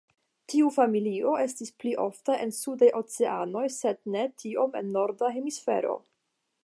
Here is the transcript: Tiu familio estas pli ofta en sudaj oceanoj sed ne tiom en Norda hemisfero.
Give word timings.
Tiu 0.51 0.69
familio 0.77 1.33
estas 1.43 1.69
pli 1.83 1.91
ofta 2.05 2.37
en 2.45 2.53
sudaj 2.61 2.89
oceanoj 3.01 3.63
sed 3.77 4.01
ne 4.17 4.25
tiom 4.45 4.75
en 4.81 4.93
Norda 4.97 5.31
hemisfero. 5.37 5.95